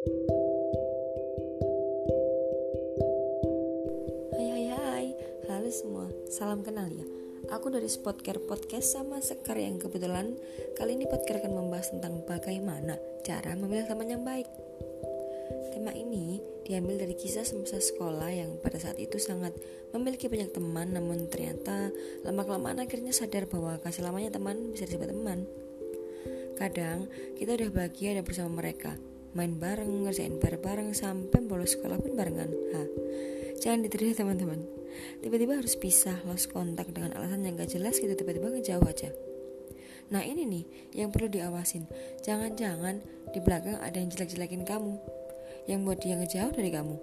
[0.00, 0.16] Hai
[4.48, 5.06] hai hai,
[5.44, 7.04] halo semua, salam kenal ya.
[7.52, 10.40] Aku dari Spotcare Podcast sama Sekar yang kebetulan
[10.72, 12.96] Kali ini Spotcare akan membahas tentang bagaimana
[13.28, 14.48] cara memilih teman yang baik.
[15.76, 19.52] Tema ini diambil dari kisah semasa sekolah yang pada saat itu sangat
[19.92, 21.92] memiliki banyak teman Namun ternyata
[22.24, 25.44] lama-kelamaan akhirnya sadar bahwa kasih lamanya teman bisa disebut teman.
[26.56, 27.04] Kadang
[27.36, 28.96] kita udah bahagia dan bersama mereka
[29.30, 32.50] Main bareng, ngerjain bareng-bareng Sampai bolos sekolah pun barengan.
[32.50, 32.80] Ha.
[33.62, 34.60] Jangan ditiru ya teman-teman.
[35.22, 39.10] Tiba-tiba harus pisah, lost kontak dengan alasan yang gak jelas gitu Tiba-tiba ngejauh aja.
[40.10, 40.64] Nah ini nih
[40.98, 41.86] yang perlu diawasin.
[42.26, 42.98] Jangan-jangan
[43.30, 44.98] di belakang ada yang jelek-jelekin kamu
[45.70, 46.96] Yang buat dia ngejauh dari kamu.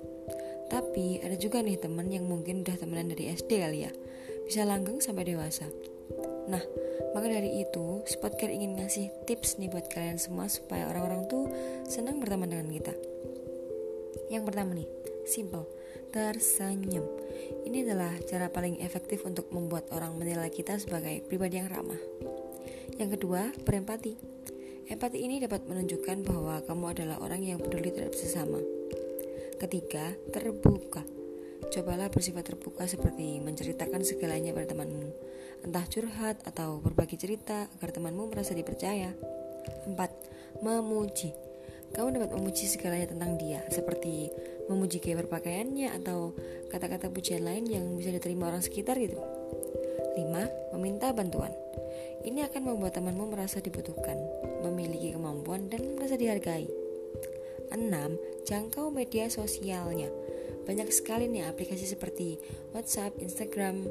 [0.67, 3.91] Tapi ada juga nih teman yang mungkin udah temenan dari SD kali ya.
[4.43, 5.71] Bisa langgeng sampai dewasa
[6.47, 6.63] Nah,
[7.11, 11.51] maka dari itu, Spotcare ingin ngasih tips nih buat kalian semua supaya orang-orang tuh
[11.87, 12.93] senang berteman dengan kita.
[14.31, 14.89] Yang pertama nih,
[15.27, 15.67] simple,
[16.11, 17.03] tersenyum.
[17.67, 21.99] Ini adalah cara paling efektif untuk membuat orang menilai kita sebagai pribadi yang ramah.
[22.95, 24.15] Yang kedua, berempati.
[24.87, 28.63] Empati ini dapat menunjukkan bahwa kamu adalah orang yang peduli terhadap sesama.
[29.59, 31.03] Ketiga, terbuka.
[31.67, 35.11] Cobalah bersifat terbuka seperti menceritakan segalanya pada temanmu,
[35.67, 39.11] entah curhat atau berbagi cerita agar temanmu merasa dipercaya.
[39.83, 40.63] 4.
[40.63, 41.35] Memuji.
[41.91, 44.31] Kamu dapat memuji segalanya tentang dia, seperti
[44.67, 46.35] memuji gaya berpakaiannya atau
[46.71, 49.19] kata-kata pujian lain yang bisa diterima orang sekitar gitu.
[50.15, 50.75] 5.
[50.75, 51.51] Meminta bantuan.
[52.27, 54.19] Ini akan membuat temanmu merasa dibutuhkan,
[54.63, 56.67] memiliki kemampuan dan merasa dihargai.
[57.71, 58.47] 6.
[58.47, 60.11] Jangkau media sosialnya.
[60.67, 62.35] Banyak sekali nih aplikasi seperti
[62.75, 63.87] WhatsApp, Instagram,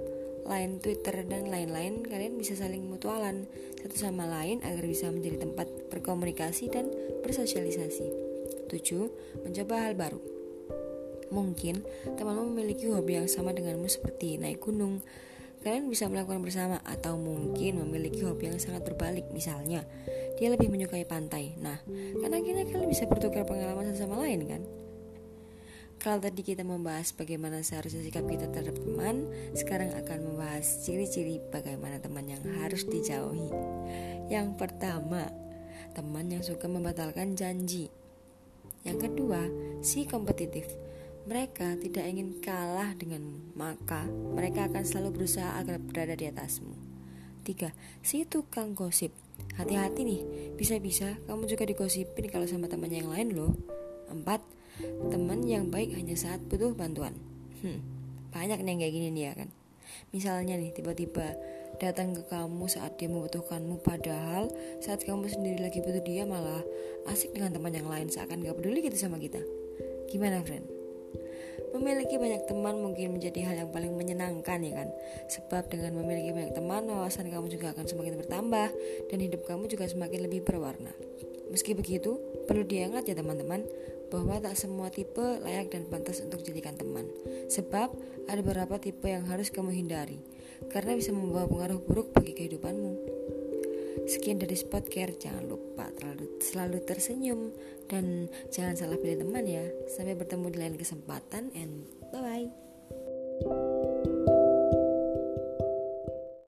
[0.47, 2.07] Line, Twitter, dan lain-lain.
[2.07, 3.51] Kalian bisa saling mutualan
[3.83, 6.87] satu sama lain agar bisa menjadi tempat berkomunikasi dan
[7.27, 8.07] bersosialisasi.
[8.71, 9.43] 7.
[9.43, 10.21] Mencoba hal baru.
[11.35, 11.83] Mungkin
[12.15, 15.03] temanmu memiliki hobi yang sama denganmu seperti naik gunung.
[15.67, 19.27] Kalian bisa melakukan bersama atau mungkin memiliki hobi yang sangat berbalik.
[19.35, 19.83] Misalnya,
[20.39, 21.59] dia lebih menyukai pantai.
[21.59, 21.83] Nah,
[22.23, 24.63] karena akhirnya kalian bisa bertukar pengalaman satu sama lain kan?
[25.97, 29.27] Kalau tadi kita membahas bagaimana seharusnya sikap kita terhadap teman,
[29.57, 33.51] sekarang akan membahas ciri-ciri bagaimana teman yang harus dijauhi.
[34.29, 35.27] Yang pertama,
[35.97, 37.89] teman yang suka membatalkan janji.
[38.87, 39.51] Yang kedua,
[39.83, 40.69] si kompetitif.
[41.27, 46.71] Mereka tidak ingin kalah denganmu, maka mereka akan selalu berusaha agar berada di atasmu.
[47.43, 49.11] Tiga, si tukang gosip.
[49.59, 50.23] Hati-hati nih,
[50.55, 53.53] bisa-bisa kamu juga digosipin kalau sama temannya yang lain loh.
[54.07, 54.39] Empat,
[55.09, 57.17] teman yang baik hanya saat butuh bantuan.
[57.65, 57.81] Hmm,
[58.33, 59.49] banyak nih yang kayak gini nih ya kan.
[60.13, 61.37] Misalnya nih tiba-tiba
[61.77, 64.49] datang ke kamu saat dia membutuhkanmu padahal
[64.81, 66.65] saat kamu sendiri lagi butuh dia malah
[67.09, 69.41] asik dengan teman yang lain seakan gak peduli gitu sama kita.
[70.09, 70.76] Gimana friend?
[71.77, 74.89] Memiliki banyak teman mungkin menjadi hal yang paling menyenangkan ya kan
[75.29, 78.69] Sebab dengan memiliki banyak teman wawasan kamu juga akan semakin bertambah
[79.13, 80.91] Dan hidup kamu juga semakin lebih berwarna
[81.47, 82.19] Meski begitu,
[82.51, 83.63] perlu diingat ya teman-teman
[84.11, 87.07] bahwa tak semua tipe layak dan pantas untuk dijadikan teman.
[87.51, 87.89] Sebab
[88.27, 90.19] ada beberapa tipe yang harus kamu hindari
[90.73, 92.93] karena bisa membawa pengaruh buruk bagi kehidupanmu.
[94.17, 97.53] Sekian dari Spotcare, jangan lupa terlalu, selalu tersenyum
[97.85, 99.69] dan jangan salah pilih teman ya.
[99.93, 102.49] Sampai bertemu di lain kesempatan and bye bye.